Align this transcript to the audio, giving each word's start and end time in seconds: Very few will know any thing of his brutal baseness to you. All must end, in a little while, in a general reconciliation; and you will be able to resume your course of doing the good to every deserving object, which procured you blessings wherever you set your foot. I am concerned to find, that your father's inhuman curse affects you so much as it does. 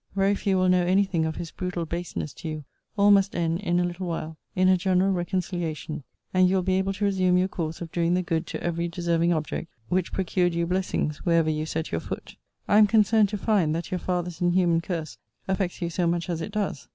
Very 0.15 0.33
few 0.33 0.57
will 0.57 0.67
know 0.67 0.83
any 0.83 1.03
thing 1.03 1.25
of 1.27 1.35
his 1.35 1.51
brutal 1.51 1.85
baseness 1.85 2.33
to 2.33 2.49
you. 2.49 2.63
All 2.97 3.11
must 3.11 3.35
end, 3.35 3.59
in 3.59 3.79
a 3.79 3.83
little 3.83 4.07
while, 4.07 4.35
in 4.55 4.67
a 4.67 4.75
general 4.75 5.11
reconciliation; 5.13 6.01
and 6.33 6.49
you 6.49 6.55
will 6.55 6.63
be 6.63 6.79
able 6.79 6.91
to 6.93 7.05
resume 7.05 7.37
your 7.37 7.47
course 7.47 7.81
of 7.81 7.91
doing 7.91 8.15
the 8.15 8.23
good 8.23 8.47
to 8.47 8.63
every 8.63 8.87
deserving 8.87 9.31
object, 9.31 9.71
which 9.89 10.11
procured 10.11 10.55
you 10.55 10.65
blessings 10.65 11.23
wherever 11.23 11.51
you 11.51 11.67
set 11.67 11.91
your 11.91 12.01
foot. 12.01 12.35
I 12.67 12.79
am 12.79 12.87
concerned 12.87 13.29
to 13.29 13.37
find, 13.37 13.75
that 13.75 13.91
your 13.91 13.99
father's 13.99 14.41
inhuman 14.41 14.81
curse 14.81 15.19
affects 15.47 15.83
you 15.83 15.91
so 15.91 16.07
much 16.07 16.31
as 16.31 16.41
it 16.41 16.51
does. 16.51 16.87